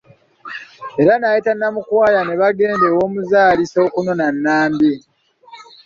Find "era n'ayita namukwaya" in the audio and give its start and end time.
1.01-2.21